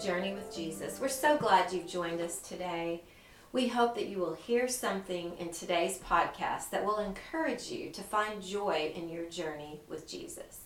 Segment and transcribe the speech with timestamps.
[0.00, 1.00] Journey with Jesus.
[1.00, 3.02] We're so glad you've joined us today.
[3.52, 8.02] We hope that you will hear something in today's podcast that will encourage you to
[8.02, 10.60] find joy in your journey with Jesus.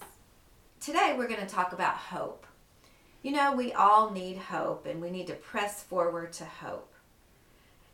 [0.81, 2.45] Today, we're going to talk about hope.
[3.23, 6.93] You know, we all need hope and we need to press forward to hope.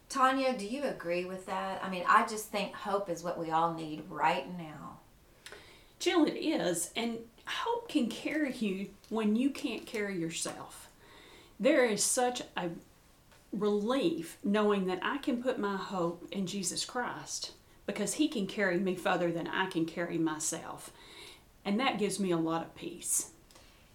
[0.09, 1.83] Tanya, do you agree with that?
[1.85, 4.99] I mean, I just think hope is what we all need right now.
[5.99, 6.91] Jill, it is.
[6.97, 10.89] And hope can carry you when you can't carry yourself.
[11.59, 12.71] There is such a
[13.53, 17.53] relief knowing that I can put my hope in Jesus Christ
[17.87, 20.93] because He can carry me further than I can carry myself.
[21.65, 23.31] And that gives me a lot of peace.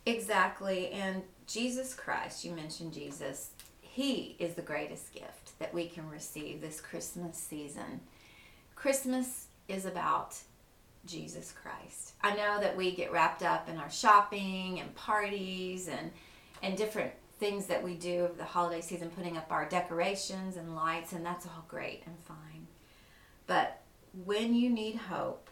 [0.06, 0.90] Exactly.
[0.90, 3.52] And Jesus Christ, you mentioned Jesus,
[3.82, 8.02] He is the greatest gift that we can receive this Christmas season.
[8.76, 10.36] Christmas is about
[11.06, 12.14] Jesus Christ.
[12.24, 16.12] I know that we get wrapped up in our shopping and parties and
[16.64, 20.76] and different things that we do of the holiday season, putting up our decorations and
[20.76, 22.68] lights, and that's all great and fine.
[23.48, 23.82] But
[24.26, 25.50] when you need hope,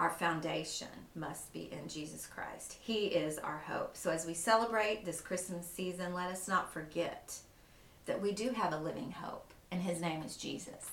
[0.00, 2.78] our foundation must be in Jesus Christ.
[2.80, 3.94] He is our hope.
[3.94, 7.36] So as we celebrate this Christmas season, let us not forget
[8.06, 10.90] that we do have a living hope, and his name is Jesus.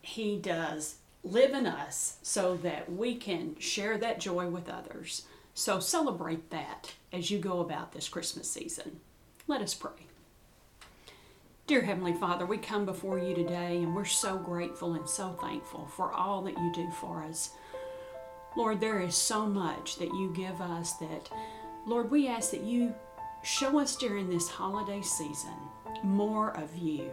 [0.00, 5.26] He does live in us so that we can share that joy with others.
[5.60, 9.00] So celebrate that as you go about this Christmas season.
[9.46, 10.06] Let us pray.
[11.66, 15.86] Dear Heavenly Father, we come before you today and we're so grateful and so thankful
[15.88, 17.50] for all that you do for us.
[18.56, 21.28] Lord, there is so much that you give us that,
[21.86, 22.94] Lord, we ask that you
[23.42, 25.58] show us during this holiday season
[26.02, 27.10] more of you.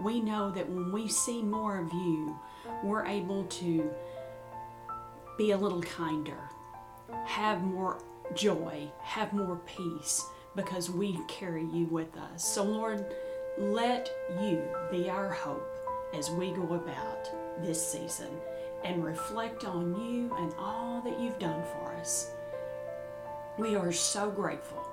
[0.00, 2.36] We know that when we see more of you,
[2.82, 3.88] we're able to
[5.38, 6.40] be a little kinder,
[7.24, 7.98] have more
[8.34, 10.24] joy, have more peace
[10.54, 12.44] because we carry you with us.
[12.44, 13.04] So, Lord,
[13.58, 15.78] let you be our hope
[16.14, 17.30] as we go about
[17.62, 18.30] this season
[18.84, 22.30] and reflect on you and all that you've done for us.
[23.58, 24.86] We are so grateful,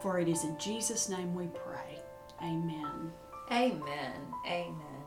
[0.00, 2.00] for it is in Jesus' name we pray.
[2.42, 3.12] Amen.
[3.50, 4.20] Amen.
[4.46, 5.04] Amen.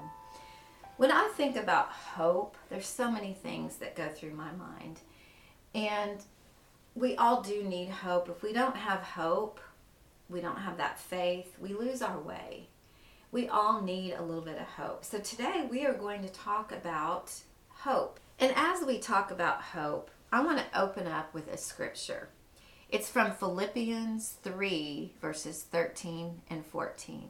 [0.98, 5.02] When I think about hope, there's so many things that go through my mind.
[5.74, 6.20] And
[6.96, 8.30] we all do need hope.
[8.30, 9.60] If we don't have hope,
[10.30, 12.68] we don't have that faith, we lose our way.
[13.32, 15.06] We all need a little bit of hope.
[15.06, 17.34] So today we are going to talk about
[17.70, 18.20] hope.
[18.40, 22.30] And as we talk about hope, I want to open up with a scripture.
[22.90, 27.30] It's from Philippians 3, verses 13 and 14.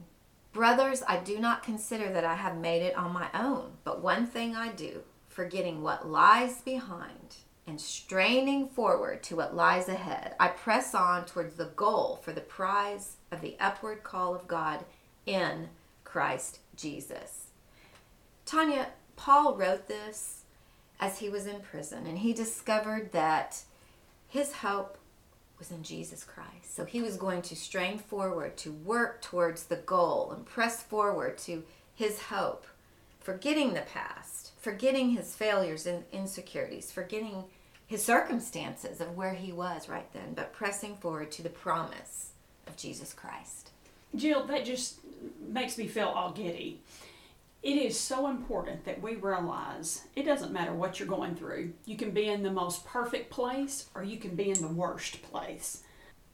[0.53, 4.27] Brothers, I do not consider that I have made it on my own, but one
[4.27, 7.37] thing I do, forgetting what lies behind
[7.67, 12.41] and straining forward to what lies ahead, I press on towards the goal for the
[12.41, 14.85] prize of the upward call of God
[15.25, 15.67] in
[16.05, 17.47] Christ Jesus.
[18.45, 20.43] Tanya, Paul wrote this
[20.99, 23.61] as he was in prison, and he discovered that
[24.27, 24.97] his hope
[25.59, 26.73] was in Jesus Christ.
[26.75, 31.37] So he was going to strain forward to work towards the goal and press forward
[31.39, 31.63] to
[31.93, 32.65] his hope,
[33.19, 37.45] forgetting the past, forgetting his failures and insecurities, forgetting
[37.87, 42.31] his circumstances of where he was right then, but pressing forward to the promise
[42.67, 43.71] of Jesus Christ.
[44.15, 44.99] Jill, that just
[45.47, 46.81] makes me feel all giddy.
[47.63, 51.73] It is so important that we realize it doesn't matter what you're going through.
[51.85, 55.21] You can be in the most perfect place or you can be in the worst
[55.23, 55.83] place.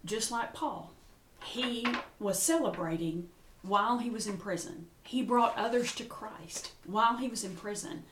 [0.05, 0.91] Just like Paul,
[1.43, 1.87] he
[2.19, 3.29] was celebrating
[3.61, 4.87] while he was in prison.
[5.03, 8.03] He brought others to Christ while he was in prison.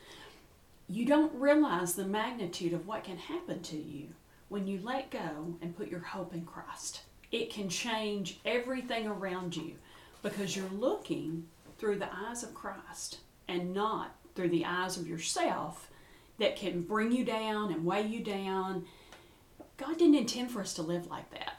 [0.92, 4.08] You don't realize the magnitude of what can happen to you
[4.50, 7.00] when you let go and put your hope in Christ.
[7.30, 9.76] It can change everything around you
[10.20, 11.46] because you're looking
[11.78, 15.90] through the eyes of Christ and not through the eyes of yourself
[16.38, 18.84] that can bring you down and weigh you down.
[19.78, 21.56] God didn't intend for us to live like that.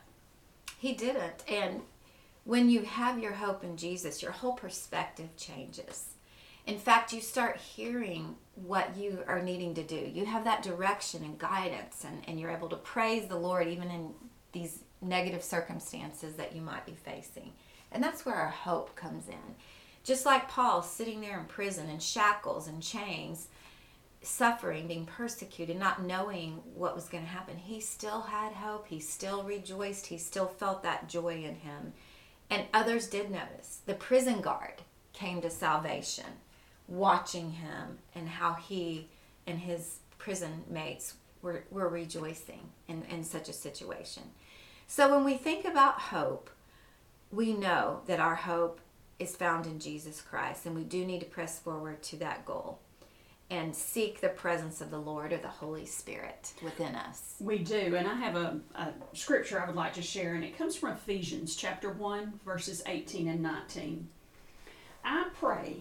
[0.77, 1.43] He didn't.
[1.47, 1.81] And
[2.43, 6.12] when you have your hope in Jesus, your whole perspective changes.
[6.65, 10.11] In fact, you start hearing what you are needing to do.
[10.13, 13.89] You have that direction and guidance, and, and you're able to praise the Lord even
[13.91, 14.13] in
[14.53, 17.51] these negative circumstances that you might be facing.
[17.91, 19.55] And that's where our hope comes in.
[20.03, 23.47] Just like Paul sitting there in prison in shackles and chains,
[24.21, 28.87] suffering, being persecuted, not knowing what was going to happen, he still had hope.
[28.87, 30.07] He still rejoiced.
[30.07, 31.93] He still felt that joy in him.
[32.49, 33.81] And others did notice.
[33.85, 34.81] The prison guard
[35.13, 36.25] came to salvation,
[36.87, 39.07] watching him and how he
[39.47, 44.23] and his prison mates were, were rejoicing in, in such a situation.
[44.87, 46.49] So when we think about hope,
[47.31, 48.79] we know that our hope
[49.19, 52.79] is found in Jesus Christ, and we do need to press forward to that goal
[53.49, 57.35] and seek the presence of the Lord or the Holy Spirit within us.
[57.39, 60.57] We do, and I have a, a, scripture I would like to share, and it
[60.57, 64.07] comes from Ephesians chapter 1, verses 18 and 19.
[65.05, 65.77] I pray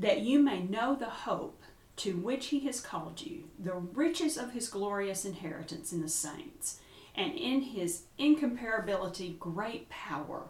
[0.00, 1.62] that you may know the hope
[1.96, 6.80] to which he has called you, the riches of his glorious inheritance in the saints,
[7.14, 10.44] and in his incomparability great power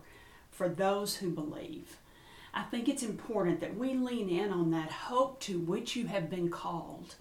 [0.52, 1.96] for those who believe.
[2.54, 6.30] I think it's important that we lean in on that hope to which you have
[6.30, 7.16] been called.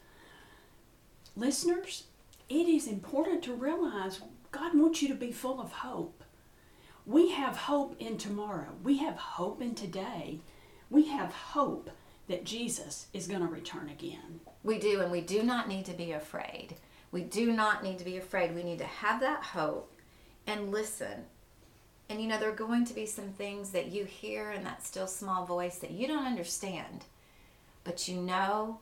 [1.35, 2.03] Listeners,
[2.47, 4.21] it is important to realize
[4.51, 6.23] God wants you to be full of hope.
[7.07, 8.73] We have hope in tomorrow.
[8.83, 10.41] We have hope in today.
[10.91, 11.89] We have hope
[12.29, 14.39] that Jesus is going to return again.
[14.63, 16.75] We do, and we do not need to be afraid.
[17.11, 18.55] We do not need to be afraid.
[18.55, 19.91] We need to have that hope
[20.47, 21.25] and listen
[22.09, 24.83] and you know, there are going to be some things that you hear in that
[24.83, 27.05] still small voice that you don't understand,
[27.83, 28.79] but you know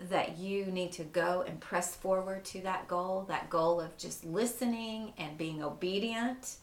[0.00, 4.24] that you need to go and press forward to that goal that goal of just
[4.24, 6.56] listening and being obedient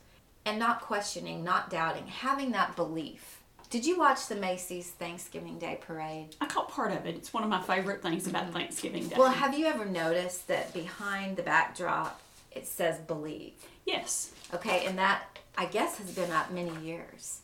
[0.43, 3.36] and not questioning, not doubting, having that belief.
[3.69, 6.35] Did you watch the Macy's Thanksgiving Day parade?
[6.39, 7.15] I caught part of it.
[7.15, 8.53] It's one of my favorite things about mm-hmm.
[8.53, 9.15] Thanksgiving Day.
[9.17, 12.21] Well, have you ever noticed that behind the backdrop
[12.51, 13.53] it says believe?
[13.85, 14.31] Yes.
[14.53, 17.41] Okay, and that I guess has been up many years.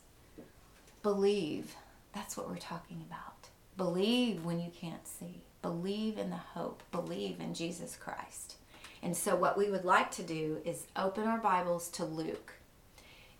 [1.01, 1.75] Believe.
[2.15, 3.49] That's what we're talking about.
[3.75, 5.41] Believe when you can't see.
[5.61, 6.83] Believe in the hope.
[6.91, 8.55] Believe in Jesus Christ.
[9.01, 12.53] And so, what we would like to do is open our Bibles to Luke.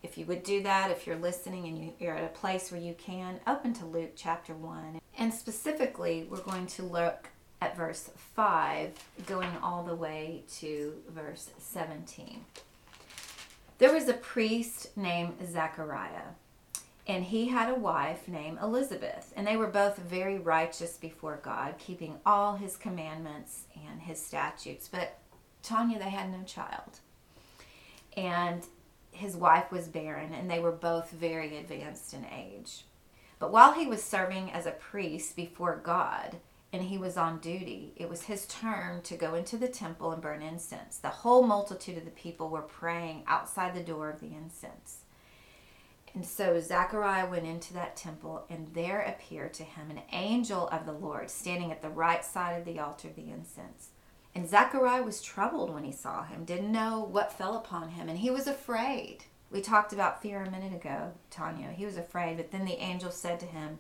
[0.04, 2.94] If you would do that, if you're listening and you're at a place where you
[2.94, 5.00] can, open to Luke chapter 1.
[5.18, 7.30] And specifically, we're going to look
[7.62, 8.92] at verse 5,
[9.26, 12.44] going all the way to verse 17.
[13.78, 16.34] There was a priest named Zechariah,
[17.08, 21.76] and he had a wife named Elizabeth, and they were both very righteous before God,
[21.78, 24.90] keeping all his commandments and his statutes.
[24.92, 25.18] But
[25.64, 27.00] Tanya, they had no child.
[28.18, 28.66] And
[29.24, 32.84] his wife was barren, and they were both very advanced in age.
[33.40, 36.36] But while he was serving as a priest before God,
[36.74, 40.22] and he was on duty, it was his turn to go into the temple and
[40.22, 40.98] burn incense.
[40.98, 45.04] The whole multitude of the people were praying outside the door of the incense.
[46.14, 50.86] And so Zechariah went into that temple, and there appeared to him an angel of
[50.86, 53.90] the Lord standing at the right side of the altar of the incense.
[54.36, 58.18] And Zechariah was troubled when he saw him, didn't know what fell upon him, and
[58.18, 59.26] he was afraid.
[59.52, 61.70] We talked about fear a minute ago, Tanya.
[61.70, 63.78] He was afraid, but then the angel said to him,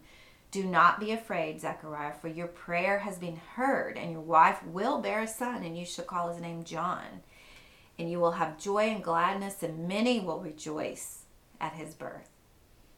[0.53, 5.01] do not be afraid, Zechariah, for your prayer has been heard, and your wife will
[5.01, 7.23] bear a son, and you shall call his name John.
[7.97, 11.23] And you will have joy and gladness, and many will rejoice
[11.59, 12.29] at his birth.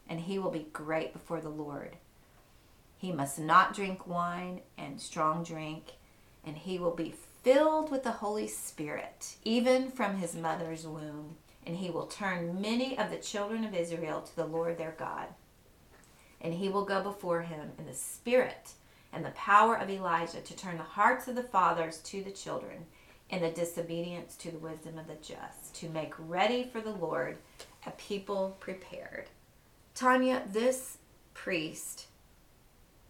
[0.09, 1.95] And he will be great before the Lord.
[2.97, 5.93] He must not drink wine and strong drink,
[6.45, 7.15] and he will be
[7.45, 11.37] filled with the Holy Spirit, even from his mother's womb.
[11.65, 15.29] And he will turn many of the children of Israel to the Lord their God
[16.45, 18.73] and he will go before him in the spirit
[19.11, 22.85] and the power of Elijah to turn the hearts of the fathers to the children
[23.31, 27.37] and the disobedience to the wisdom of the just, to make ready for the Lord
[27.87, 29.25] a people prepared.
[29.95, 30.99] Tanya, this
[31.33, 32.07] priest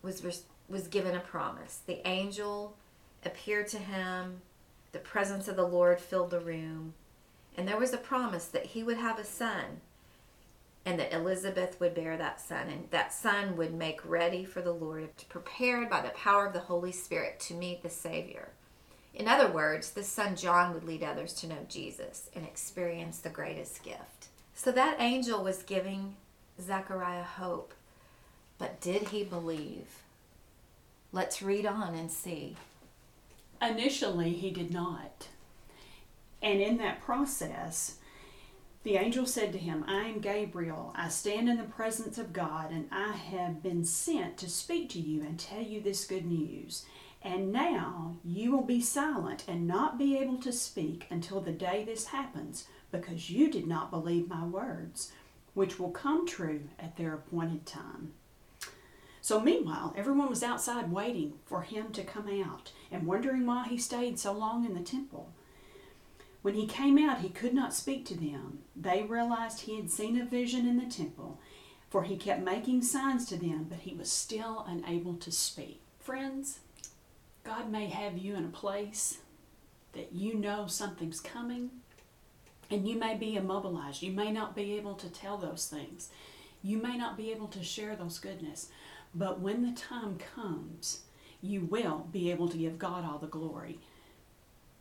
[0.01, 1.81] was was given a promise.
[1.85, 2.77] The angel
[3.25, 4.41] appeared to him.
[4.91, 6.93] The presence of the Lord filled the room,
[7.57, 9.81] and there was a promise that he would have a son
[10.85, 14.71] and that Elizabeth would bear that son, and that son would make ready for the
[14.71, 18.49] Lord, prepared by the power of the Holy Spirit to meet the Savior.
[19.13, 23.29] In other words, the son John would lead others to know Jesus and experience the
[23.29, 24.27] greatest gift.
[24.53, 26.15] So that angel was giving
[26.61, 27.73] Zechariah hope.
[28.59, 30.03] But did he believe?
[31.11, 32.57] Let's read on and see.
[33.67, 35.29] Initially, he did not.
[36.41, 37.97] And in that process,
[38.83, 40.93] the angel said to him, I am Gabriel.
[40.95, 44.99] I stand in the presence of God, and I have been sent to speak to
[44.99, 46.85] you and tell you this good news.
[47.23, 51.83] And now you will be silent and not be able to speak until the day
[51.83, 55.11] this happens, because you did not believe my words,
[55.55, 58.13] which will come true at their appointed time.
[59.25, 63.75] So, meanwhile, everyone was outside waiting for him to come out and wondering why he
[63.75, 65.33] stayed so long in the temple.
[66.43, 68.59] When he came out, he could not speak to them.
[68.75, 71.39] They realized he had seen a vision in the temple,
[71.89, 75.81] for he kept making signs to them, but he was still unable to speak.
[75.99, 76.59] Friends,
[77.43, 79.17] God may have you in a place
[79.93, 81.71] that you know something's coming,
[82.69, 84.03] And you may be immobilized.
[84.03, 86.11] You may not be able to tell those things.
[86.65, 88.69] You may not be able to share those goodness.
[89.13, 91.01] But when the time comes,
[91.39, 93.77] you will be able to give God all the glory.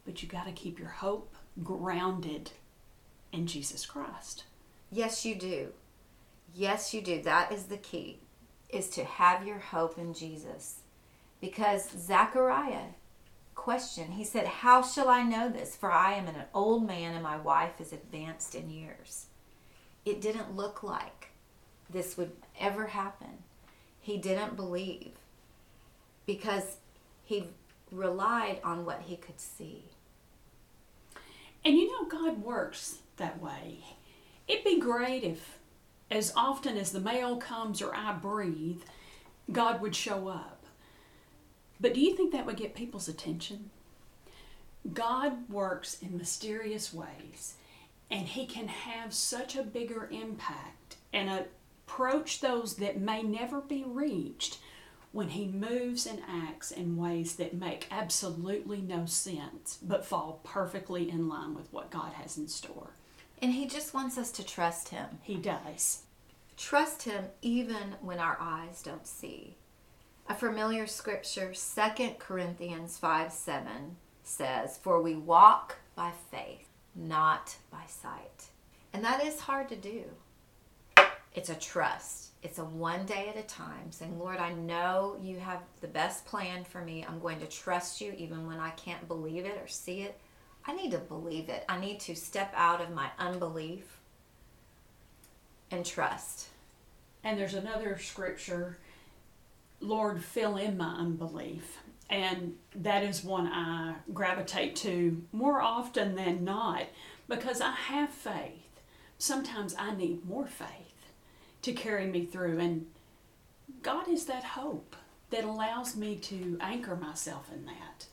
[0.06, 2.52] But you got to keep your hope grounded
[3.32, 4.44] in Jesus Christ.
[4.90, 5.74] Yes, you do.
[6.54, 7.20] Yes, you do.
[7.20, 8.20] That is the key,
[8.70, 10.76] is to have your hope in Jesus.
[11.38, 12.94] Because Zechariah
[13.54, 15.76] questioned, he said, How shall I know this?
[15.76, 19.26] For I am an old man and my wife is advanced in years.
[20.06, 21.33] It didn't look like
[21.90, 23.38] this would ever happen.
[24.00, 25.12] He didn't believe
[26.26, 26.76] because
[27.24, 27.48] he
[27.90, 29.84] relied on what he could see.
[31.64, 33.78] And you know, God works that way.
[34.46, 35.58] It'd be great if,
[36.10, 38.82] as often as the mail comes or I breathe,
[39.50, 40.66] God would show up.
[41.80, 43.70] But do you think that would get people's attention?
[44.92, 47.54] God works in mysterious ways,
[48.10, 51.46] and He can have such a bigger impact and
[51.86, 54.58] approach those that may never be reached
[55.12, 61.08] when He moves and acts in ways that make absolutely no sense but fall perfectly
[61.08, 62.90] in line with what God has in store.
[63.40, 65.06] And He just wants us to trust Him.
[65.22, 66.02] He does.
[66.56, 69.56] Trust Him even when our eyes don't see.
[70.28, 77.82] A familiar scripture, 2 Corinthians 5 7, says, For we walk by faith, not by
[77.86, 78.46] sight.
[78.92, 80.04] And that is hard to do.
[81.34, 82.28] It's a trust.
[82.42, 86.26] It's a one day at a time, saying, Lord, I know you have the best
[86.26, 87.04] plan for me.
[87.08, 90.20] I'm going to trust you even when I can't believe it or see it.
[90.66, 91.64] I need to believe it.
[91.68, 93.98] I need to step out of my unbelief
[95.70, 96.48] and trust.
[97.24, 98.78] And there's another scripture,
[99.80, 101.78] Lord, fill in my unbelief.
[102.10, 106.84] And that is one I gravitate to more often than not
[107.28, 108.82] because I have faith.
[109.16, 110.93] Sometimes I need more faith
[111.64, 112.59] to carry me through.
[112.59, 112.87] And
[113.83, 114.94] God is that hope
[115.30, 118.06] that allows me to anchor myself in that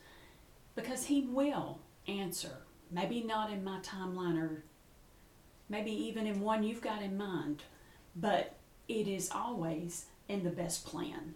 [0.73, 2.59] because He will answer.
[2.89, 4.63] Maybe not in my timeline or
[5.69, 7.63] maybe even in one you've got in mind,
[8.15, 8.55] but
[8.87, 11.35] it is always in the best plan.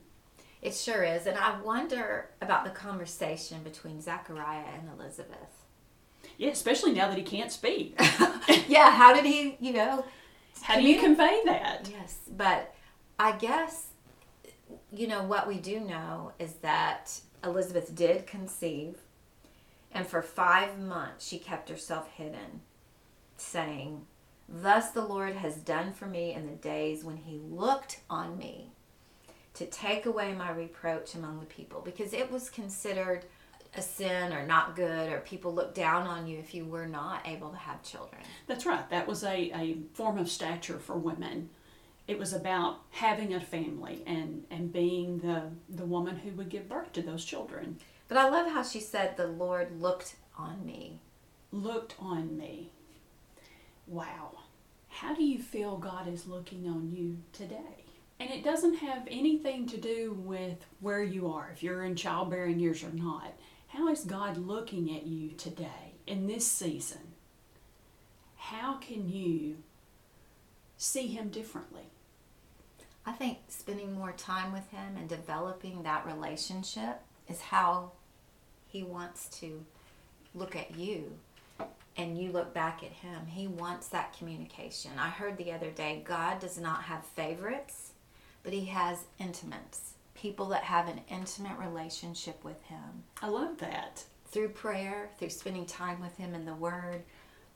[0.62, 1.28] It sure is.
[1.28, 5.66] And I wonder about the conversation between Zachariah and Elizabeth.
[6.38, 7.96] Yeah, especially now that he can't speak.
[8.68, 10.06] yeah, how did he, you know?
[10.62, 11.90] How do you convey that?
[11.92, 12.74] Yes, but
[13.20, 13.88] I guess,
[14.92, 18.98] you know, what we do know is that Elizabeth did conceive,
[19.92, 22.62] and for five months she kept herself hidden,
[23.38, 24.06] saying,
[24.50, 28.72] Thus the Lord has done for me in the days when he looked on me
[29.56, 33.26] to take away my reproach among the people because it was considered
[33.78, 37.28] a sin or not good or people look down on you if you were not
[37.28, 38.22] able to have children.
[38.48, 38.90] That's right.
[38.90, 41.50] That was a, a form of stature for women.
[42.08, 46.70] It was about having a family and, and being the, the woman who would give
[46.70, 47.80] birth to those children.
[48.08, 51.00] But I love how she said, The Lord looked on me.
[51.52, 52.72] Looked on me.
[53.88, 54.32] Wow.
[54.90, 57.86] How do you feel God is looking on you today?
[58.20, 62.60] And it doesn't have anything to do with where you are, if you're in childbearing
[62.60, 63.34] years or not.
[63.76, 67.02] How is God looking at you today in this season?
[68.38, 69.58] How can you
[70.78, 71.90] see Him differently?
[73.06, 77.92] I think spending more time with Him and developing that relationship is how
[78.70, 79.66] He wants to
[80.34, 81.12] look at you
[81.98, 83.26] and you look back at Him.
[83.26, 84.92] He wants that communication.
[84.98, 87.92] I heard the other day God does not have favorites,
[88.42, 93.04] but He has intimates people that have an intimate relationship with Him.
[93.22, 94.04] I love that.
[94.28, 97.04] Through prayer, through spending time with Him in the Word,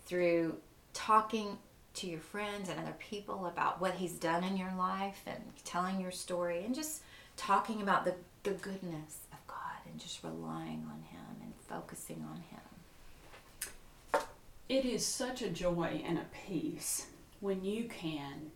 [0.06, 0.58] through
[0.94, 1.58] talking
[1.96, 6.00] to your friends and other people about what He's done in your life and telling
[6.00, 7.01] your story and just
[7.36, 8.13] talking about the,
[8.44, 9.58] the goodness of God
[9.89, 14.22] and just relying on Him and focusing on Him.
[14.68, 17.08] It is such a joy and a peace
[17.39, 18.51] when you can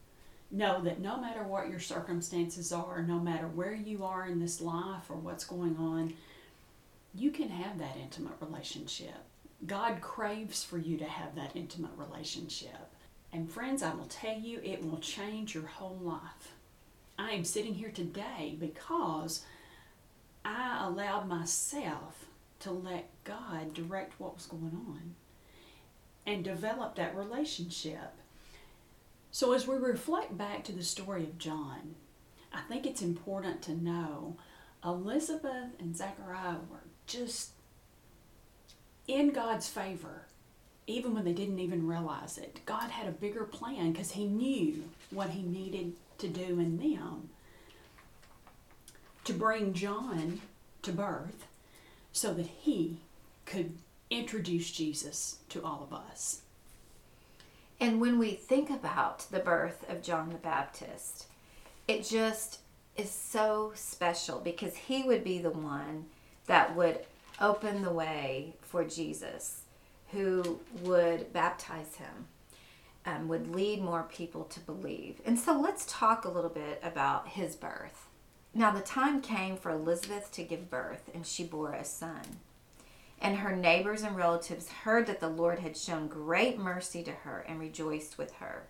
[0.52, 4.62] know that no matter what your circumstances are, no matter where you are in this
[4.62, 6.14] life or what's going on,
[7.14, 9.16] you can have that intimate relationship.
[9.66, 12.94] God craves for you to have that intimate relationship.
[13.32, 16.54] And friends, I will tell you, it will change your whole life.
[17.18, 19.44] I am sitting here today because
[20.44, 22.26] I allowed myself
[22.60, 25.16] to let God direct what was going on
[26.26, 28.14] and develop that relationship.
[29.34, 31.96] So, as we reflect back to the story of John,
[32.54, 34.38] I think it's important to know
[34.86, 37.50] Elizabeth and Zechariah were just
[39.08, 40.28] in God's favor
[40.86, 42.60] even when they didn't even realize it.
[42.66, 47.30] God had a bigger plan because He knew what He needed to do in them
[49.24, 50.42] to bring John
[50.84, 51.48] to birth
[52.12, 53.00] so that he
[53.46, 53.78] could
[54.10, 56.43] introduce Jesus to all of us.
[57.84, 61.28] And when we think about the birth of John the Baptist,
[61.86, 62.62] it just
[62.96, 66.06] is so special because he would be the one
[66.46, 67.00] that would
[67.42, 69.64] open the way for Jesus,
[70.14, 72.28] who would baptize him,
[73.06, 75.20] um, would lead more people to believe.
[75.26, 78.08] And so let's talk a little bit about his birth.
[78.54, 82.40] Now, the time came for Elizabeth to give birth, and she bore a son.
[83.24, 87.46] And her neighbors and relatives heard that the Lord had shown great mercy to her
[87.48, 88.68] and rejoiced with her.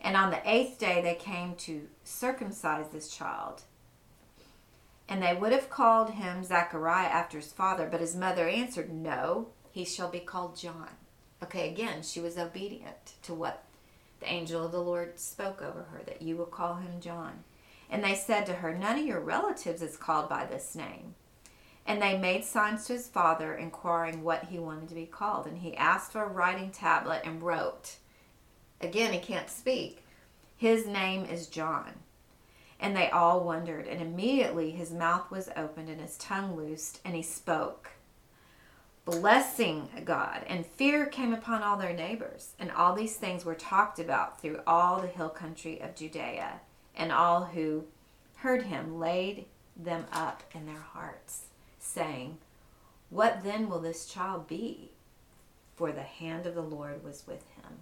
[0.00, 3.62] And on the eighth day they came to circumcise this child.
[5.06, 9.48] And they would have called him Zachariah after his father, but his mother answered, No,
[9.70, 10.88] he shall be called John.
[11.42, 13.64] Okay, again, she was obedient to what
[14.20, 17.44] the angel of the Lord spoke over her, that you will call him John.
[17.90, 21.14] And they said to her, None of your relatives is called by this name.
[21.86, 25.46] And they made signs to his father, inquiring what he wanted to be called.
[25.46, 27.96] And he asked for a writing tablet and wrote.
[28.80, 30.04] Again, he can't speak.
[30.56, 31.92] His name is John.
[32.80, 33.86] And they all wondered.
[33.86, 37.90] And immediately his mouth was opened and his tongue loosed, and he spoke.
[39.04, 42.54] Blessing God, and fear came upon all their neighbors.
[42.58, 46.60] And all these things were talked about through all the hill country of Judea.
[46.96, 47.84] And all who
[48.36, 49.44] heard him laid
[49.76, 51.42] them up in their hearts
[51.84, 52.38] saying,
[53.10, 54.90] What then will this child be?
[55.76, 57.80] For the hand of the Lord was with him.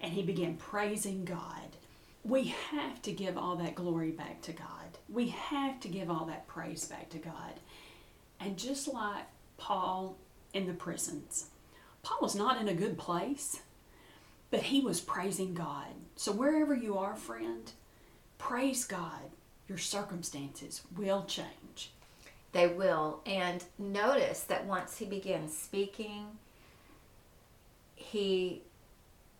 [0.00, 1.76] And he began praising God.
[2.24, 4.98] We have to give all that glory back to God.
[5.08, 7.60] We have to give all that praise back to God.
[8.40, 9.24] And just like
[9.58, 10.16] Paul
[10.52, 11.46] in the prisons,
[12.02, 13.60] Paul was not in a good place,
[14.50, 15.88] but he was praising God.
[16.16, 17.70] So wherever you are, friend,
[18.38, 19.30] praise God.
[19.68, 21.93] Your circumstances will change.
[22.54, 23.20] They will.
[23.26, 26.38] And notice that once he began speaking,
[27.96, 28.62] he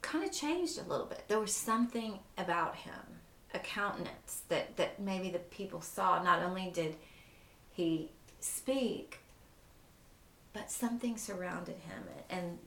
[0.02, 1.22] kind of changed a little bit.
[1.28, 3.20] There was something about him,
[3.54, 6.22] a countenance that, that maybe the people saw.
[6.24, 6.96] Not only did
[7.72, 9.20] he speak,
[10.52, 12.02] but something surrounded him.
[12.28, 12.58] And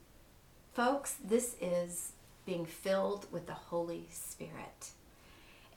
[0.73, 2.13] folks, this is
[2.45, 4.91] being filled with the Holy Spirit.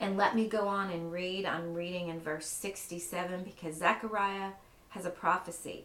[0.00, 1.44] And let me go on and read.
[1.44, 4.52] I'm reading in verse 67 because Zechariah
[4.88, 5.84] has a prophecy.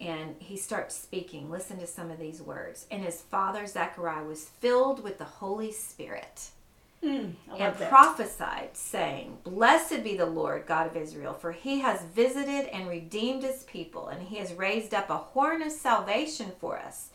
[0.00, 1.50] And he starts speaking.
[1.50, 2.86] Listen to some of these words.
[2.90, 6.48] And his father, Zechariah, was filled with the Holy Spirit.
[7.02, 12.66] Mm, and prophesied, saying, Blessed be the Lord God of Israel, for he has visited
[12.72, 17.10] and redeemed his people, and he has raised up a horn of salvation for us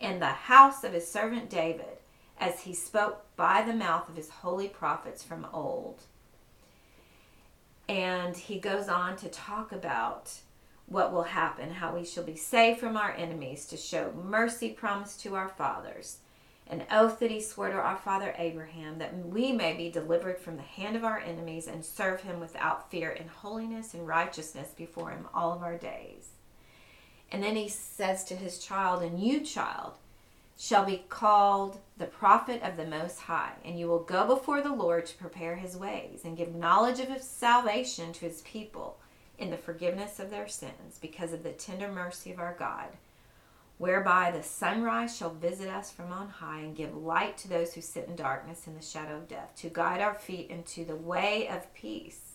[0.00, 1.98] in the house of his servant David
[2.38, 6.02] as he spoke by the mouth of his holy prophets from old.
[7.88, 10.32] And he goes on to talk about
[10.86, 15.20] what will happen, how we shall be saved from our enemies, to show mercy promised
[15.20, 16.18] to our fathers,
[16.66, 20.56] an oath that he swore to our father Abraham, that we may be delivered from
[20.56, 25.10] the hand of our enemies and serve him without fear in holiness and righteousness before
[25.10, 26.30] him all of our days.
[27.30, 29.94] And then he says to his child, And you, child,
[30.56, 34.72] shall be called the prophet of the Most High, and you will go before the
[34.72, 38.98] Lord to prepare his ways and give knowledge of his salvation to his people
[39.38, 42.88] in the forgiveness of their sins because of the tender mercy of our God,
[43.78, 47.80] whereby the sunrise shall visit us from on high and give light to those who
[47.80, 51.48] sit in darkness in the shadow of death, to guide our feet into the way
[51.48, 52.34] of peace.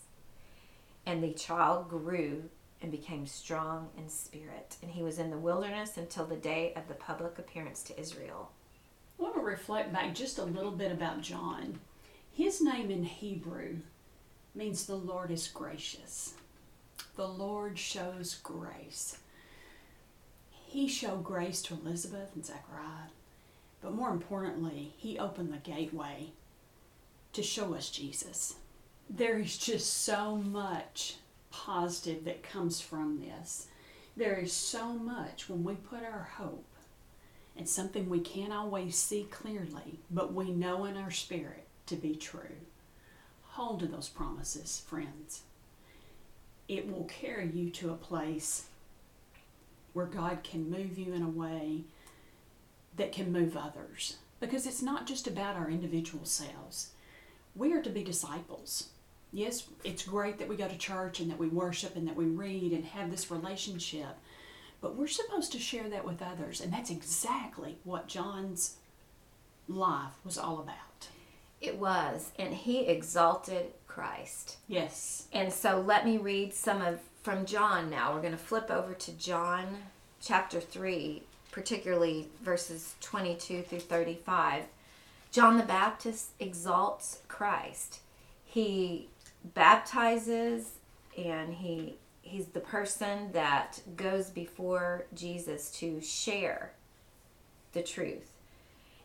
[1.05, 2.49] And the child grew
[2.81, 4.77] and became strong in spirit.
[4.81, 8.51] And he was in the wilderness until the day of the public appearance to Israel.
[9.19, 11.79] I want to reflect back just a little bit about John.
[12.31, 13.77] His name in Hebrew
[14.55, 16.35] means the Lord is gracious.
[17.15, 19.17] The Lord shows grace.
[20.49, 23.09] He showed grace to Elizabeth and Zechariah,
[23.81, 26.31] but more importantly, he opened the gateway
[27.33, 28.55] to show us Jesus.
[29.09, 31.15] There is just so much
[31.51, 33.67] positive that comes from this.
[34.15, 36.65] There is so much when we put our hope
[37.55, 42.15] in something we can't always see clearly, but we know in our spirit to be
[42.15, 42.57] true.
[43.51, 45.41] Hold to those promises, friends.
[46.67, 48.67] It will carry you to a place
[49.93, 51.81] where God can move you in a way
[52.95, 54.17] that can move others.
[54.39, 56.91] Because it's not just about our individual selves.
[57.55, 58.89] We are to be disciples
[59.31, 62.25] yes, it's great that we go to church and that we worship and that we
[62.25, 64.15] read and have this relationship.
[64.81, 66.61] but we're supposed to share that with others.
[66.61, 68.77] And that's exactly what John's
[69.67, 71.07] life was all about.
[71.61, 74.57] It was, and he exalted Christ.
[74.67, 75.27] Yes.
[75.33, 78.13] And so let me read some of from John now.
[78.13, 79.79] We're going to flip over to John
[80.21, 84.63] chapter 3, particularly verses 22 through 35.
[85.31, 87.99] John the Baptist exalts Christ.
[88.45, 89.09] He
[89.43, 90.71] baptizes
[91.17, 96.73] and he he's the person that goes before Jesus to share
[97.73, 98.31] the truth.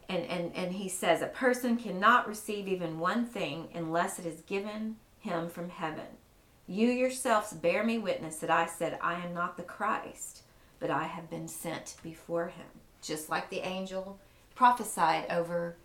[0.09, 4.43] And, and, and he says, A person cannot receive even one thing unless it is
[4.43, 6.19] given him from heaven.
[6.67, 10.43] You yourselves bear me witness that I said, I am not the Christ,
[10.79, 12.67] but I have been sent before him.
[13.03, 14.19] Just like the angel
[14.55, 15.77] prophesied over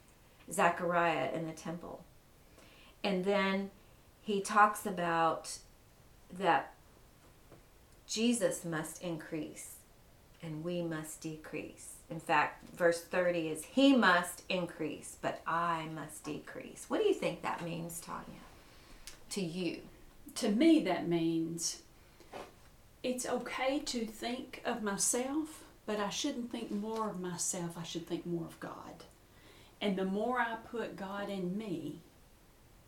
[0.51, 2.03] Zechariah in the temple.
[3.03, 3.71] And then
[4.29, 5.57] he talks about
[6.37, 6.73] that
[8.05, 9.77] Jesus must increase
[10.43, 11.95] and we must decrease.
[12.11, 16.85] In fact, verse 30 is He must increase, but I must decrease.
[16.89, 18.45] What do you think that means, Tanya,
[19.31, 19.79] to you?
[20.35, 21.81] To me, that means
[23.01, 27.79] it's okay to think of myself, but I shouldn't think more of myself.
[27.79, 29.05] I should think more of God.
[29.81, 32.01] And the more I put God in me,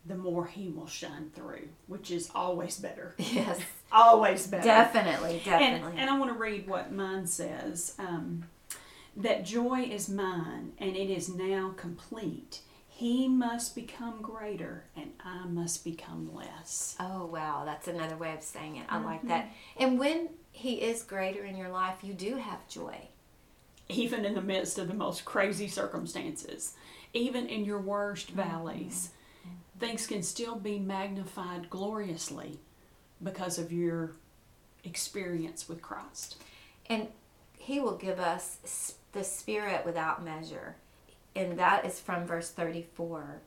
[0.05, 3.15] the more He will shine through, which is always better.
[3.19, 3.59] Yes.
[3.91, 4.63] always better.
[4.63, 5.91] Definitely, definitely.
[5.91, 7.95] And, and I want to read what mine says.
[7.99, 8.45] Um,
[9.15, 12.61] that joy is mine, and it is now complete.
[12.87, 16.95] He must become greater, and I must become less.
[16.99, 17.63] Oh, wow.
[17.65, 18.85] That's another way of saying it.
[18.89, 19.05] I mm-hmm.
[19.05, 19.49] like that.
[19.77, 22.95] And when He is greater in your life, you do have joy.
[23.89, 26.75] Even in the midst of the most crazy circumstances,
[27.13, 29.20] even in your worst valleys, mm-hmm.
[29.81, 32.59] Things can still be magnified gloriously
[33.21, 34.11] because of your
[34.83, 36.37] experience with Christ.
[36.85, 37.07] And
[37.57, 40.77] He will give us the Spirit without measure.
[41.35, 43.41] And that is from verse 34.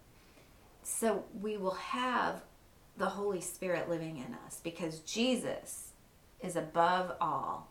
[0.82, 2.42] So we will have
[2.96, 5.90] the Holy Spirit living in us because Jesus
[6.40, 7.70] is above all.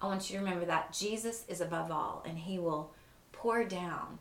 [0.00, 2.92] I want you to remember that Jesus is above all and He will
[3.32, 4.18] pour down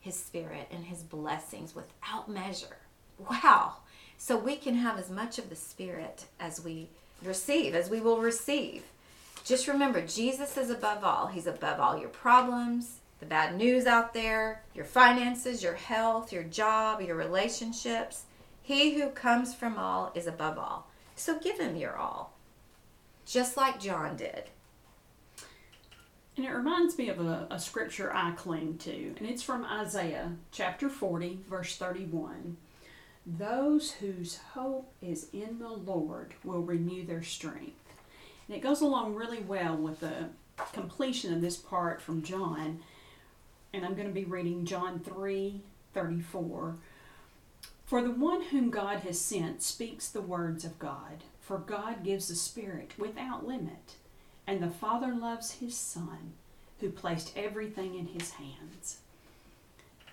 [0.00, 2.76] His Spirit and His blessings without measure.
[3.30, 3.74] Wow.
[4.18, 6.88] So we can have as much of the Spirit as we
[7.22, 8.84] receive, as we will receive.
[9.44, 11.26] Just remember, Jesus is above all.
[11.26, 16.44] He's above all your problems, the bad news out there, your finances, your health, your
[16.44, 18.24] job, your relationships.
[18.62, 20.86] He who comes from all is above all.
[21.16, 22.32] So give him your all,
[23.26, 24.44] just like John did.
[26.36, 30.32] And it reminds me of a, a scripture I cling to, and it's from Isaiah
[30.50, 32.56] chapter 40, verse 31.
[33.24, 37.94] Those whose hope is in the Lord will renew their strength.
[38.48, 40.30] And it goes along really well with the
[40.72, 42.80] completion of this part from John.
[43.72, 45.62] And I'm going to be reading John 3
[45.94, 46.76] 34.
[47.84, 52.28] For the one whom God has sent speaks the words of God, for God gives
[52.28, 53.96] the Spirit without limit,
[54.46, 56.32] and the Father loves his Son,
[56.80, 58.98] who placed everything in his hands.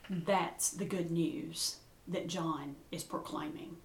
[0.10, 1.78] That's the good news
[2.10, 3.78] that John is proclaiming.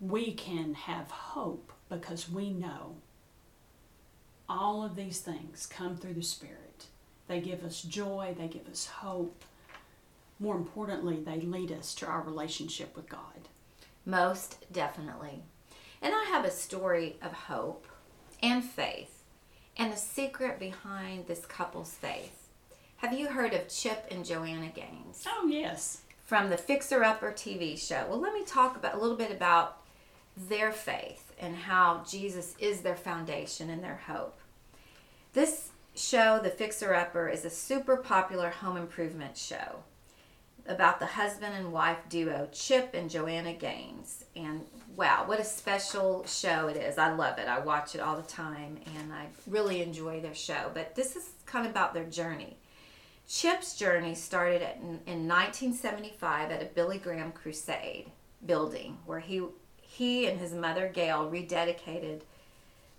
[0.00, 2.96] We can have hope because we know
[4.48, 6.86] all of these things come through the Spirit.
[7.28, 9.44] They give us joy, they give us hope.
[10.38, 13.48] More importantly, they lead us to our relationship with God.
[14.04, 15.42] Most definitely.
[16.00, 17.86] And I have a story of hope
[18.42, 19.22] and faith
[19.76, 22.48] and the secret behind this couple's faith.
[22.96, 25.24] Have you heard of Chip and Joanna Gaines?
[25.26, 26.02] Oh, yes.
[26.32, 28.06] From the Fixer Upper TV show.
[28.08, 29.82] Well, let me talk about a little bit about
[30.34, 34.38] their faith and how Jesus is their foundation and their hope.
[35.34, 39.82] This show, The Fixer Upper, is a super popular home improvement show
[40.66, 44.24] about the husband and wife duo Chip and Joanna Gaines.
[44.34, 44.64] And
[44.96, 46.96] wow, what a special show it is.
[46.96, 47.46] I love it.
[47.46, 50.70] I watch it all the time and I really enjoy their show.
[50.72, 52.56] But this is kind of about their journey.
[53.28, 58.10] Chip's journey started in, in 1975 at a Billy Graham Crusade
[58.44, 59.42] building where he
[59.80, 62.22] he and his mother Gail rededicated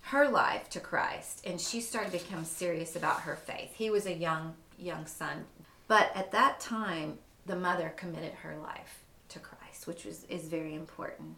[0.02, 3.74] her life to Christ and she started to become serious about her faith.
[3.74, 5.44] He was a young young son,
[5.88, 10.74] but at that time the mother committed her life to Christ, which was is very
[10.74, 11.36] important.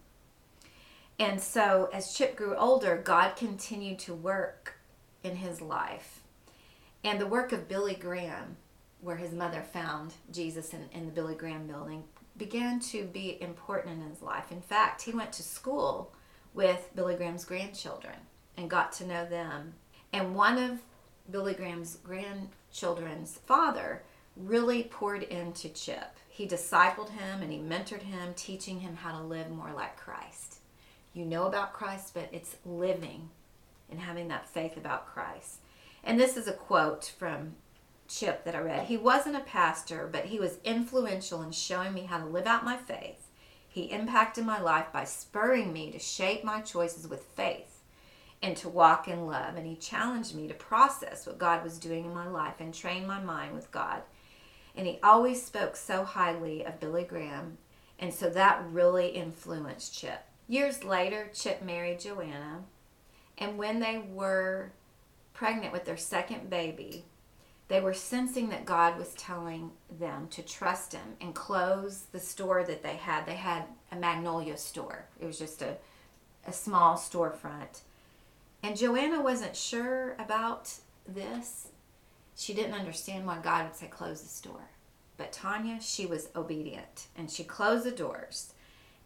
[1.19, 4.75] And so as Chip grew older, God continued to work
[5.23, 6.21] in his life.
[7.03, 8.57] And the work of Billy Graham,
[9.07, 12.05] where his mother found Jesus in, in the Billy Graham building,
[12.37, 14.51] began to be important in his life.
[14.51, 16.13] In fact, he went to school
[16.53, 18.17] with Billy Graham's grandchildren
[18.57, 19.75] and got to know them.
[20.13, 20.81] And one of
[21.31, 24.03] Billy Graham's grandchildren's father,
[24.37, 26.17] really poured into Chip.
[26.29, 30.57] He discipled him and he mentored him, teaching him how to live more like Christ.
[31.15, 33.31] You know about Christ, but it's living
[33.91, 35.61] and having that faith about Christ.
[36.05, 37.55] And this is a quote from
[38.09, 38.87] Chip that I read.
[38.87, 42.65] He wasn't a pastor, but he was influential in showing me how to live out
[42.65, 43.29] my faith.
[43.69, 47.83] He impacted my life by spurring me to shape my choices with faith
[48.43, 49.57] and to walk in love.
[49.57, 53.07] And he challenged me to process what God was doing in my life and train
[53.07, 54.03] my mind with God.
[54.75, 57.59] And he always spoke so highly of Billy Graham.
[57.99, 60.21] And so that really influenced Chip.
[60.49, 62.65] Years later, Chip married Joanna.
[63.39, 64.73] And when they were
[65.35, 67.05] pregnant with their second baby,
[67.69, 72.63] they were sensing that God was telling them to trust Him and close the store
[72.65, 73.27] that they had.
[73.27, 75.77] They had a Magnolia store, it was just a,
[76.47, 77.81] a small storefront.
[78.63, 80.73] And Joanna wasn't sure about
[81.07, 81.69] this.
[82.37, 84.71] She didn't understand why God would say close the store.
[85.17, 88.53] But Tanya, she was obedient and she closed the doors.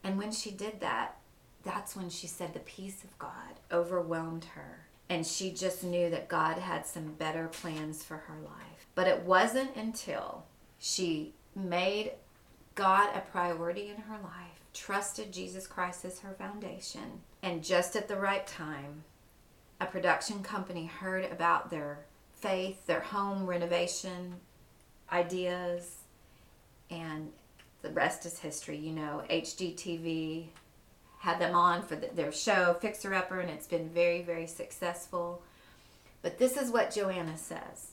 [0.02, 1.16] And when she did that,
[1.62, 6.28] that's when she said the peace of God overwhelmed her and she just knew that
[6.28, 8.86] God had some better plans for her life.
[8.94, 10.44] But it wasn't until
[10.78, 12.12] she made
[12.76, 18.06] God a priority in her life, trusted Jesus Christ as her foundation, and just at
[18.06, 19.02] the right time,
[19.80, 24.36] a production company heard about their faith, their home renovation
[25.10, 25.96] ideas,
[26.88, 27.32] and
[27.82, 28.76] the rest is history.
[28.76, 30.46] You know, HGTV
[31.20, 35.42] had them on for the, their show Fixer Upper, and it's been very, very successful.
[36.22, 37.92] But this is what Joanna says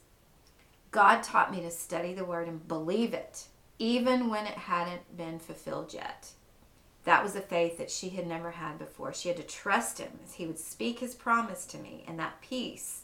[0.91, 3.45] God taught me to study the word and believe it,
[3.79, 6.31] even when it hadn't been fulfilled yet.
[7.03, 9.13] That was a faith that she had never had before.
[9.13, 12.41] She had to trust him as he would speak his promise to me, and that
[12.41, 13.03] peace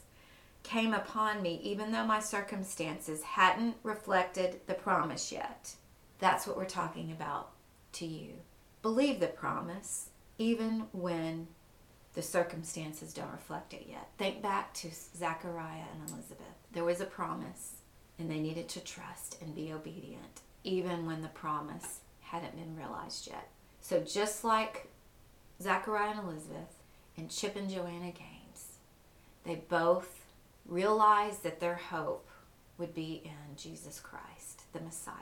[0.62, 5.74] came upon me even though my circumstances hadn't reflected the promise yet.
[6.18, 7.50] That's what we're talking about
[7.92, 8.32] to you.
[8.80, 11.48] Believe the promise even when
[12.14, 14.08] the circumstances don't reflect it yet.
[14.18, 16.46] Think back to Zachariah and Elizabeth.
[16.72, 17.74] There was a promise,
[18.18, 23.26] and they needed to trust and be obedient, even when the promise hadn't been realized
[23.26, 23.48] yet.
[23.80, 24.88] So, just like
[25.60, 26.78] Zachariah and Elizabeth
[27.16, 28.78] and Chip and Joanna Gaines,
[29.44, 30.24] they both
[30.66, 32.28] realized that their hope
[32.78, 35.14] would be in Jesus Christ, the Messiah.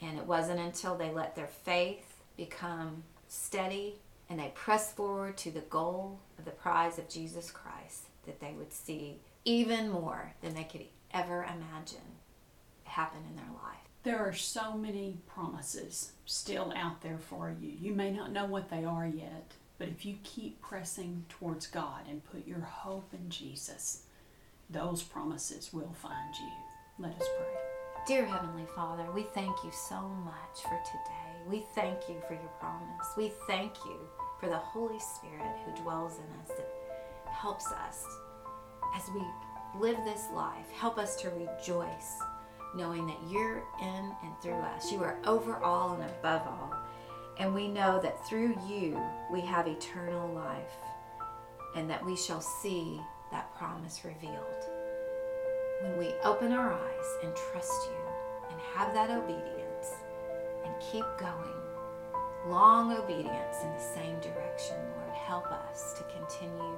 [0.00, 3.96] And it wasn't until they let their faith become steady
[4.28, 8.52] and they pressed forward to the goal of the prize of Jesus Christ that they
[8.56, 12.18] would see even more than they could ever imagine
[12.84, 13.78] happen in their life.
[14.02, 17.72] There are so many promises still out there for you.
[17.80, 22.02] You may not know what they are yet, but if you keep pressing towards God
[22.08, 24.02] and put your hope in Jesus,
[24.70, 27.04] those promises will find you.
[27.04, 27.58] Let us pray.
[28.06, 31.27] Dear Heavenly Father, we thank you so much for today.
[31.48, 33.06] We thank you for your promise.
[33.16, 33.96] We thank you
[34.38, 36.70] for the Holy Spirit who dwells in us that
[37.30, 38.04] helps us
[38.94, 39.22] as we
[39.80, 40.70] live this life.
[40.78, 42.18] Help us to rejoice
[42.76, 44.92] knowing that you're in and through us.
[44.92, 46.74] You are over all and above all.
[47.38, 49.00] And we know that through you
[49.32, 50.76] we have eternal life
[51.76, 54.64] and that we shall see that promise revealed.
[55.82, 59.67] When we open our eyes and trust you and have that obedience
[60.64, 61.54] and keep going,
[62.46, 65.16] long obedience in the same direction, Lord.
[65.16, 66.76] Help us to continue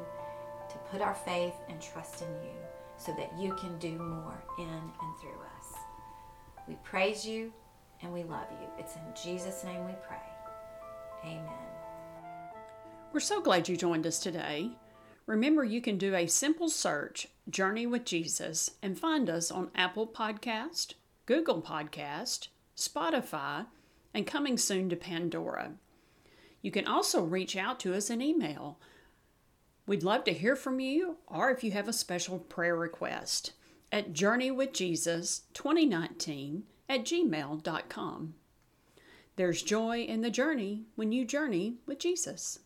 [0.69, 2.57] to put our faith and trust in you
[2.97, 5.75] so that you can do more in and through us.
[6.69, 7.53] We praise you
[8.03, 8.69] and we love you.
[8.79, 10.19] It's in Jesus' name we pray.
[11.25, 11.71] Amen.
[13.13, 14.71] We're so glad you joined us today.
[15.27, 20.07] Remember, you can do a simple search, Journey with Jesus, and find us on Apple
[20.07, 20.95] Podcast,
[21.27, 22.49] Google Podcast,
[22.81, 23.67] Spotify,
[24.13, 25.75] and coming soon to Pandora.
[26.63, 28.79] You can also reach out to us in email.
[29.87, 33.53] We'd love to hear from you or if you have a special prayer request
[33.93, 38.35] at journeywithjesus2019 at gmail.com.
[39.37, 42.61] There's joy in the journey when you journey with Jesus.